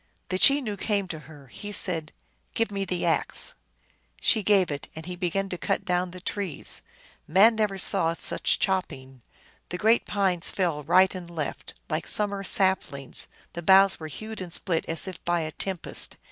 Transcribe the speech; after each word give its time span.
The 0.29 0.39
Chenoo 0.39 0.77
came 0.77 1.07
to 1.09 1.19
her. 1.29 1.45
He 1.49 1.71
said," 1.71 2.11
Give 2.55 2.71
me 2.71 2.85
the 2.85 3.05
axe!" 3.05 3.53
She 4.19 4.41
gave 4.41 4.71
it, 4.71 4.87
and 4.95 5.05
he 5.05 5.15
began 5.15 5.47
to 5.49 5.59
cut 5.59 5.85
down 5.85 6.09
the 6.09 6.19
trees. 6.19 6.81
Man 7.27 7.53
never 7.53 7.77
saw 7.77 8.15
such 8.15 8.57
chopping! 8.57 9.21
The 9.69 9.77
great 9.77 10.07
pines 10.07 10.49
fell 10.49 10.81
right 10.81 11.13
and 11.13 11.29
left, 11.29 11.75
like 11.87 12.07
summer 12.07 12.43
saplings; 12.43 13.27
the 13.53 13.61
boughs 13.61 13.99
were 13.99 14.07
hewed 14.07 14.41
and 14.41 14.51
split 14.51 14.85
as 14.87 15.07
if 15.07 15.23
by 15.23 15.41
a 15.41 15.51
tempest. 15.51 16.17